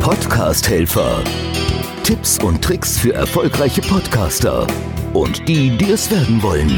[0.00, 1.22] Podcast-Helfer.
[2.04, 4.66] Tipps und Tricks für erfolgreiche Podcaster
[5.12, 6.70] und die, die es werden wollen.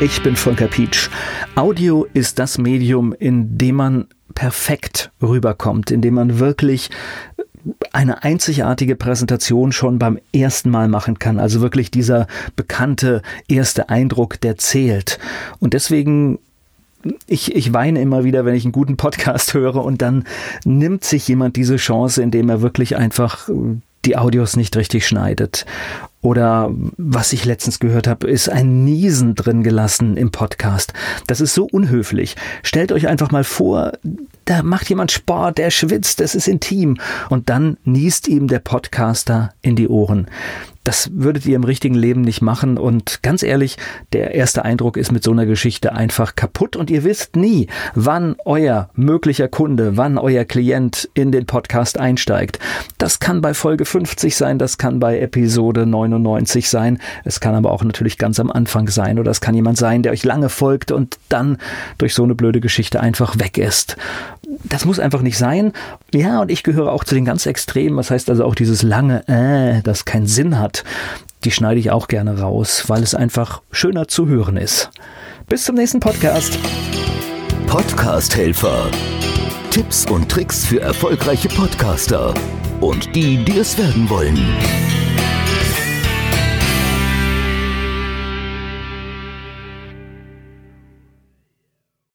[0.00, 1.08] Ich bin Volker Pietsch.
[1.54, 6.90] Audio ist das Medium, in dem man perfekt rüberkommt, in dem man wirklich
[7.92, 11.40] eine einzigartige Präsentation schon beim ersten Mal machen kann.
[11.40, 12.26] Also wirklich dieser
[12.56, 15.18] bekannte erste Eindruck, der zählt.
[15.58, 16.38] Und deswegen
[17.26, 20.24] ich, ich weine immer wieder, wenn ich einen guten Podcast höre und dann
[20.64, 23.48] nimmt sich jemand diese Chance, indem er wirklich einfach
[24.04, 25.66] die Audios nicht richtig schneidet.
[26.22, 30.92] Oder was ich letztens gehört habe, ist ein Niesen drin gelassen im Podcast.
[31.26, 32.36] Das ist so unhöflich.
[32.62, 33.92] Stellt euch einfach mal vor,
[34.44, 36.98] da macht jemand Sport, der schwitzt, das ist intim.
[37.30, 40.28] Und dann niest ihm der Podcaster in die Ohren.
[40.86, 42.78] Das würdet ihr im richtigen Leben nicht machen.
[42.78, 43.76] Und ganz ehrlich,
[44.12, 48.36] der erste Eindruck ist mit so einer Geschichte einfach kaputt und ihr wisst nie, wann
[48.44, 52.60] euer möglicher Kunde, wann euer Klient in den Podcast einsteigt.
[52.98, 57.72] Das kann bei Folge 50 sein, das kann bei Episode 99 sein, es kann aber
[57.72, 60.92] auch natürlich ganz am Anfang sein oder es kann jemand sein, der euch lange folgt
[60.92, 61.58] und dann
[61.98, 63.96] durch so eine blöde Geschichte einfach weg ist.
[64.64, 65.72] Das muss einfach nicht sein.
[66.12, 67.96] Ja, und ich gehöre auch zu den ganz Extremen.
[67.96, 70.84] Das heißt also auch dieses lange äh, das keinen Sinn hat
[71.46, 74.90] die schneide ich auch gerne raus, weil es einfach schöner zu hören ist.
[75.48, 76.58] Bis zum nächsten Podcast.
[77.68, 78.90] Podcast-Helfer.
[79.70, 82.34] Tipps und Tricks für erfolgreiche Podcaster
[82.80, 85.05] und die, die es werden wollen.